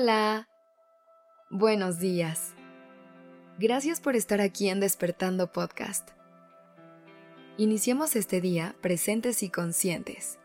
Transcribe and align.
Hola. 0.00 0.48
Buenos 1.50 1.98
días. 1.98 2.54
Gracias 3.58 4.00
por 4.00 4.14
estar 4.14 4.40
aquí 4.40 4.68
en 4.68 4.78
Despertando 4.78 5.50
Podcast. 5.50 6.10
Iniciemos 7.56 8.14
este 8.14 8.40
día 8.40 8.76
presentes 8.80 9.42
y 9.42 9.50
conscientes. 9.50 10.38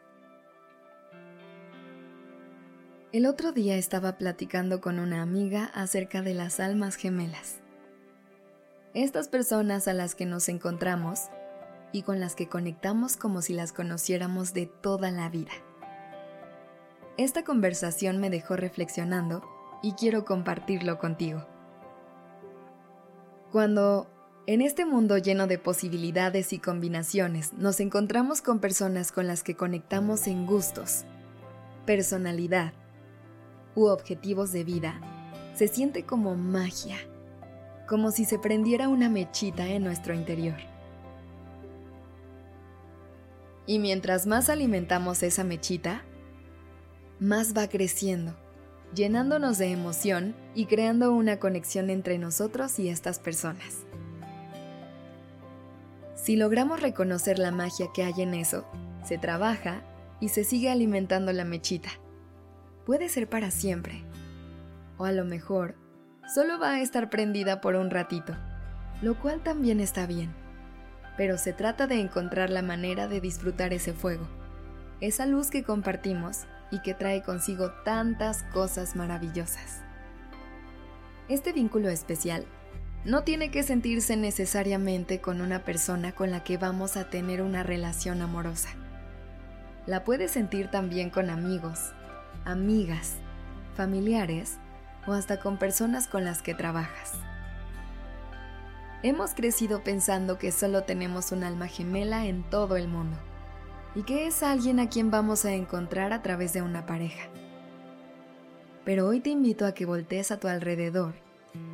El 3.11 3.27
otro 3.27 3.51
día 3.51 3.77
estaba 3.77 4.17
platicando 4.17 4.81
con 4.81 4.97
una 4.97 5.21
amiga 5.21 5.65
acerca 5.75 6.23
de 6.23 6.33
las 6.33 6.59
almas 6.59 6.95
gemelas. 6.95 7.61
Estas 8.95 9.27
personas 9.27 9.87
a 9.87 9.93
las 9.93 10.15
que 10.15 10.25
nos 10.25 10.49
encontramos 10.49 11.29
y 11.91 12.01
con 12.01 12.19
las 12.19 12.33
que 12.33 12.49
conectamos 12.49 13.17
como 13.17 13.43
si 13.43 13.53
las 13.53 13.71
conociéramos 13.71 14.55
de 14.55 14.65
toda 14.65 15.11
la 15.11 15.29
vida. 15.29 15.51
Esta 17.17 17.43
conversación 17.43 18.19
me 18.19 18.31
dejó 18.31 18.55
reflexionando 18.55 19.43
y 19.83 19.93
quiero 19.93 20.25
compartirlo 20.25 20.97
contigo. 20.97 21.45
Cuando 23.51 24.07
en 24.47 24.61
este 24.63 24.83
mundo 24.83 25.19
lleno 25.19 25.45
de 25.45 25.59
posibilidades 25.59 26.53
y 26.53 26.59
combinaciones 26.59 27.53
nos 27.53 27.79
encontramos 27.79 28.41
con 28.41 28.59
personas 28.59 29.11
con 29.11 29.27
las 29.27 29.43
que 29.43 29.55
conectamos 29.55 30.25
en 30.25 30.47
gustos, 30.47 31.05
personalidad 31.85 32.73
u 33.75 33.85
objetivos 33.85 34.51
de 34.51 34.63
vida, 34.63 34.99
se 35.53 35.67
siente 35.67 36.05
como 36.05 36.35
magia, 36.35 36.97
como 37.87 38.09
si 38.09 38.25
se 38.25 38.39
prendiera 38.39 38.89
una 38.89 39.07
mechita 39.07 39.67
en 39.67 39.83
nuestro 39.83 40.15
interior. 40.15 40.57
Y 43.67 43.77
mientras 43.77 44.25
más 44.25 44.49
alimentamos 44.49 45.21
esa 45.21 45.43
mechita, 45.43 46.03
más 47.23 47.55
va 47.55 47.69
creciendo, 47.69 48.35
llenándonos 48.93 49.57
de 49.57 49.71
emoción 49.71 50.35
y 50.55 50.65
creando 50.65 51.13
una 51.13 51.39
conexión 51.39 51.89
entre 51.89 52.17
nosotros 52.17 52.77
y 52.79 52.89
estas 52.89 53.17
personas. 53.19 53.85
Si 56.15 56.35
logramos 56.35 56.81
reconocer 56.81 57.39
la 57.39 57.51
magia 57.51 57.87
que 57.93 58.03
hay 58.03 58.21
en 58.21 58.33
eso, 58.33 58.65
se 59.05 59.17
trabaja 59.17 59.83
y 60.19 60.29
se 60.29 60.43
sigue 60.43 60.69
alimentando 60.69 61.31
la 61.31 61.45
mechita. 61.45 61.91
Puede 62.85 63.07
ser 63.07 63.29
para 63.29 63.51
siempre. 63.51 64.03
O 64.97 65.05
a 65.05 65.13
lo 65.13 65.23
mejor, 65.23 65.75
solo 66.33 66.59
va 66.59 66.71
a 66.71 66.81
estar 66.81 67.09
prendida 67.09 67.61
por 67.61 67.75
un 67.75 67.89
ratito, 67.89 68.35
lo 69.01 69.17
cual 69.17 69.41
también 69.41 69.79
está 69.79 70.07
bien. 70.07 70.35
Pero 71.15 71.37
se 71.37 71.53
trata 71.53 71.87
de 71.87 72.01
encontrar 72.01 72.49
la 72.49 72.63
manera 72.63 73.07
de 73.07 73.21
disfrutar 73.21 73.71
ese 73.71 73.93
fuego, 73.93 74.27
esa 74.99 75.25
luz 75.25 75.49
que 75.49 75.63
compartimos 75.63 76.47
y 76.73 76.79
que 76.79 76.95
trae 76.95 77.21
consigo 77.21 77.69
tantas 77.85 78.41
cosas 78.51 78.95
maravillosas. 78.95 79.81
Este 81.29 81.53
vínculo 81.53 81.89
especial 81.89 82.47
no 83.05 83.23
tiene 83.23 83.51
que 83.51 83.61
sentirse 83.61 84.17
necesariamente 84.17 85.21
con 85.21 85.41
una 85.41 85.63
persona 85.65 86.13
con 86.13 86.31
la 86.31 86.43
que 86.43 86.57
vamos 86.57 86.97
a 86.97 87.11
tener 87.11 87.43
una 87.43 87.61
relación 87.61 88.23
amorosa. 88.23 88.69
La 89.85 90.03
puedes 90.03 90.31
sentir 90.31 90.71
también 90.71 91.11
con 91.11 91.29
amigos, 91.29 91.91
amigas, 92.43 93.17
familiares 93.75 94.57
o 95.05 95.13
hasta 95.13 95.39
con 95.39 95.59
personas 95.59 96.07
con 96.07 96.25
las 96.25 96.41
que 96.41 96.55
trabajas. 96.55 97.11
Hemos 99.03 99.35
crecido 99.35 99.83
pensando 99.83 100.39
que 100.39 100.51
solo 100.51 100.85
tenemos 100.85 101.31
un 101.31 101.43
alma 101.43 101.67
gemela 101.67 102.25
en 102.25 102.41
todo 102.49 102.77
el 102.77 102.87
mundo 102.87 103.19
y 103.95 104.03
que 104.03 104.27
es 104.27 104.43
alguien 104.43 104.79
a 104.79 104.89
quien 104.89 105.11
vamos 105.11 105.45
a 105.45 105.53
encontrar 105.53 106.13
a 106.13 106.21
través 106.21 106.53
de 106.53 106.61
una 106.61 106.85
pareja. 106.85 107.29
Pero 108.85 109.07
hoy 109.07 109.19
te 109.19 109.29
invito 109.29 109.65
a 109.65 109.73
que 109.73 109.85
voltees 109.85 110.31
a 110.31 110.39
tu 110.39 110.47
alrededor 110.47 111.13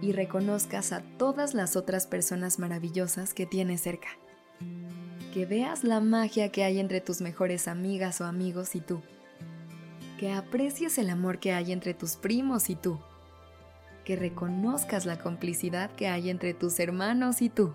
y 0.02 0.12
reconozcas 0.12 0.91
a 0.91 1.02
todas 1.18 1.53
las 1.53 1.75
otras 1.75 2.08
personas 2.08 2.59
maravillosas 2.59 3.34
que 3.34 3.46
tienes 3.46 3.81
cerca. 3.81 4.09
Que 5.34 5.46
veas 5.46 5.84
la 5.84 6.02
magia 6.02 6.52
que 6.52 6.63
hay 6.63 6.79
entre 6.79 7.02
tus 7.02 7.22
mejores 7.22 7.68
amigas 7.68 8.19
o 8.22 8.25
amigos 8.25 8.75
y 8.75 8.81
tú. 8.81 9.02
Que 10.19 10.34
aprecies 10.34 10.97
el 10.97 11.09
amor 11.09 11.40
que 11.40 11.53
hay 11.53 11.72
entre 11.72 11.94
tus 11.94 12.18
primos 12.18 12.69
y 12.69 12.75
tú. 12.75 13.00
Que 14.03 14.16
reconozcas 14.16 15.06
la 15.06 15.19
complicidad 15.19 15.91
que 15.91 16.08
hay 16.08 16.29
entre 16.29 16.53
tus 16.53 16.79
hermanos 16.79 17.41
y 17.41 17.50
tú. 17.50 17.74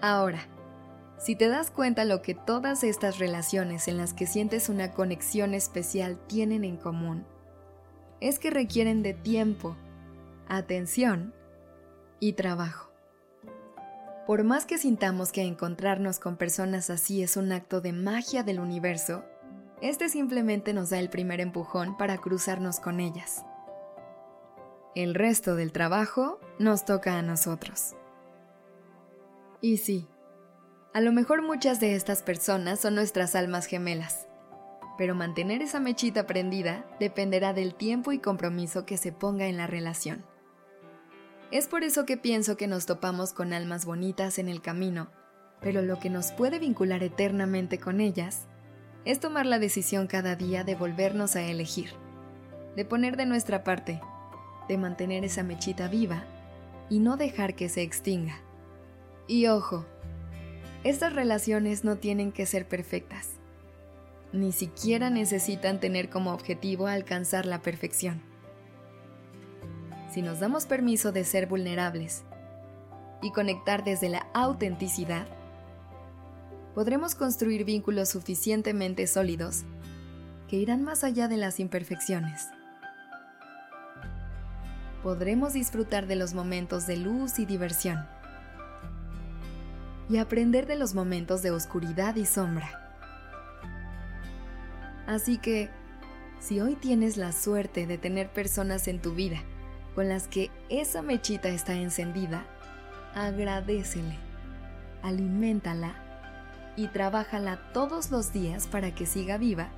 Ahora, 0.00 0.46
si 1.18 1.34
te 1.34 1.48
das 1.48 1.70
cuenta 1.70 2.04
lo 2.04 2.22
que 2.22 2.34
todas 2.34 2.84
estas 2.84 3.18
relaciones 3.18 3.88
en 3.88 3.96
las 3.96 4.14
que 4.14 4.26
sientes 4.26 4.68
una 4.68 4.92
conexión 4.92 5.52
especial 5.52 6.18
tienen 6.28 6.64
en 6.64 6.76
común, 6.76 7.26
es 8.20 8.38
que 8.38 8.50
requieren 8.50 9.02
de 9.02 9.14
tiempo, 9.14 9.76
atención 10.48 11.34
y 12.20 12.34
trabajo. 12.34 12.92
Por 14.26 14.44
más 14.44 14.66
que 14.66 14.78
sintamos 14.78 15.32
que 15.32 15.42
encontrarnos 15.42 16.20
con 16.20 16.36
personas 16.36 16.90
así 16.90 17.22
es 17.22 17.36
un 17.36 17.50
acto 17.50 17.80
de 17.80 17.92
magia 17.92 18.42
del 18.42 18.60
universo, 18.60 19.24
este 19.80 20.08
simplemente 20.08 20.72
nos 20.72 20.90
da 20.90 20.98
el 20.98 21.08
primer 21.08 21.40
empujón 21.40 21.96
para 21.96 22.18
cruzarnos 22.18 22.78
con 22.78 23.00
ellas. 23.00 23.44
El 24.94 25.14
resto 25.14 25.54
del 25.56 25.72
trabajo 25.72 26.40
nos 26.58 26.84
toca 26.84 27.18
a 27.18 27.22
nosotros. 27.22 27.94
Y 29.60 29.78
sí, 29.78 30.08
a 30.98 31.00
lo 31.00 31.12
mejor 31.12 31.42
muchas 31.42 31.78
de 31.78 31.94
estas 31.94 32.22
personas 32.24 32.80
son 32.80 32.96
nuestras 32.96 33.36
almas 33.36 33.66
gemelas, 33.66 34.26
pero 34.98 35.14
mantener 35.14 35.62
esa 35.62 35.78
mechita 35.78 36.26
prendida 36.26 36.84
dependerá 36.98 37.52
del 37.52 37.76
tiempo 37.76 38.10
y 38.10 38.18
compromiso 38.18 38.84
que 38.84 38.96
se 38.96 39.12
ponga 39.12 39.46
en 39.46 39.56
la 39.56 39.68
relación. 39.68 40.24
Es 41.52 41.68
por 41.68 41.84
eso 41.84 42.04
que 42.04 42.16
pienso 42.16 42.56
que 42.56 42.66
nos 42.66 42.84
topamos 42.84 43.32
con 43.32 43.52
almas 43.52 43.84
bonitas 43.84 44.40
en 44.40 44.48
el 44.48 44.60
camino, 44.60 45.08
pero 45.60 45.82
lo 45.82 46.00
que 46.00 46.10
nos 46.10 46.32
puede 46.32 46.58
vincular 46.58 47.04
eternamente 47.04 47.78
con 47.78 48.00
ellas 48.00 48.48
es 49.04 49.20
tomar 49.20 49.46
la 49.46 49.60
decisión 49.60 50.08
cada 50.08 50.34
día 50.34 50.64
de 50.64 50.74
volvernos 50.74 51.36
a 51.36 51.42
elegir, 51.42 51.90
de 52.74 52.84
poner 52.84 53.16
de 53.16 53.26
nuestra 53.26 53.62
parte, 53.62 54.00
de 54.68 54.78
mantener 54.78 55.24
esa 55.24 55.44
mechita 55.44 55.86
viva 55.86 56.24
y 56.90 56.98
no 56.98 57.16
dejar 57.16 57.54
que 57.54 57.68
se 57.68 57.82
extinga. 57.82 58.40
Y 59.28 59.46
ojo, 59.46 59.86
estas 60.84 61.12
relaciones 61.12 61.82
no 61.84 61.96
tienen 61.96 62.30
que 62.30 62.46
ser 62.46 62.66
perfectas. 62.66 63.30
Ni 64.32 64.52
siquiera 64.52 65.10
necesitan 65.10 65.80
tener 65.80 66.08
como 66.08 66.32
objetivo 66.32 66.86
alcanzar 66.86 67.46
la 67.46 67.62
perfección. 67.62 68.22
Si 70.12 70.22
nos 70.22 70.38
damos 70.38 70.66
permiso 70.66 71.12
de 71.12 71.24
ser 71.24 71.46
vulnerables 71.46 72.22
y 73.22 73.32
conectar 73.32 73.84
desde 73.84 74.08
la 74.08 74.26
autenticidad, 74.34 75.26
podremos 76.74 77.14
construir 77.14 77.64
vínculos 77.64 78.10
suficientemente 78.10 79.06
sólidos 79.06 79.64
que 80.48 80.56
irán 80.56 80.84
más 80.84 81.02
allá 81.02 81.26
de 81.26 81.36
las 81.36 81.58
imperfecciones. 81.58 82.48
Podremos 85.02 85.54
disfrutar 85.54 86.06
de 86.06 86.16
los 86.16 86.34
momentos 86.34 86.86
de 86.86 86.96
luz 86.96 87.38
y 87.38 87.46
diversión 87.46 88.06
y 90.08 90.18
aprender 90.18 90.66
de 90.66 90.76
los 90.76 90.94
momentos 90.94 91.42
de 91.42 91.50
oscuridad 91.50 92.16
y 92.16 92.24
sombra. 92.24 92.88
Así 95.06 95.38
que, 95.38 95.70
si 96.40 96.60
hoy 96.60 96.76
tienes 96.76 97.16
la 97.16 97.32
suerte 97.32 97.86
de 97.86 97.98
tener 97.98 98.30
personas 98.30 98.88
en 98.88 99.00
tu 99.00 99.14
vida 99.14 99.42
con 99.94 100.08
las 100.08 100.28
que 100.28 100.50
esa 100.68 101.02
mechita 101.02 101.48
está 101.48 101.74
encendida, 101.74 102.46
agradecele, 103.14 104.16
aliméntala 105.02 105.94
y 106.76 106.86
trabájala 106.88 107.72
todos 107.72 108.10
los 108.10 108.32
días 108.32 108.66
para 108.68 108.94
que 108.94 109.06
siga 109.06 109.36
viva 109.38 109.68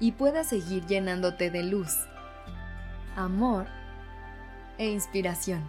y 0.00 0.12
pueda 0.12 0.42
seguir 0.42 0.84
llenándote 0.86 1.50
de 1.50 1.62
luz, 1.62 1.96
amor 3.14 3.66
e 4.78 4.90
inspiración. 4.90 5.62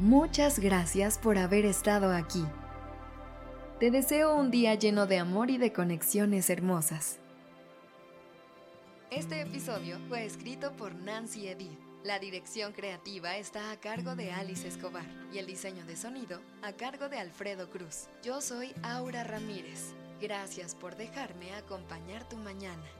Muchas 0.00 0.58
gracias 0.58 1.18
por 1.18 1.36
haber 1.36 1.66
estado 1.66 2.14
aquí. 2.14 2.42
Te 3.78 3.90
deseo 3.90 4.34
un 4.34 4.50
día 4.50 4.74
lleno 4.74 5.04
de 5.04 5.18
amor 5.18 5.50
y 5.50 5.58
de 5.58 5.74
conexiones 5.74 6.48
hermosas. 6.48 7.18
Este 9.10 9.42
episodio 9.42 9.98
fue 10.08 10.24
escrito 10.24 10.72
por 10.72 10.94
Nancy 10.94 11.48
Edith. 11.48 11.78
La 12.02 12.18
dirección 12.18 12.72
creativa 12.72 13.36
está 13.36 13.72
a 13.72 13.76
cargo 13.78 14.16
de 14.16 14.32
Alice 14.32 14.66
Escobar 14.66 15.04
y 15.34 15.36
el 15.36 15.46
diseño 15.46 15.84
de 15.84 15.96
sonido 15.96 16.40
a 16.62 16.72
cargo 16.72 17.10
de 17.10 17.18
Alfredo 17.18 17.68
Cruz. 17.68 18.08
Yo 18.22 18.40
soy 18.40 18.72
Aura 18.82 19.22
Ramírez. 19.22 19.92
Gracias 20.18 20.74
por 20.74 20.96
dejarme 20.96 21.52
acompañar 21.52 22.26
tu 22.26 22.38
mañana. 22.38 22.99